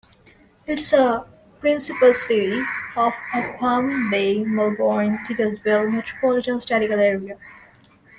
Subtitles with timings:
[0.65, 1.27] It is a
[1.59, 2.59] principal city
[2.95, 7.37] of the Palm Bay-Melbourne-Titusville Metropolitan Statistical Area.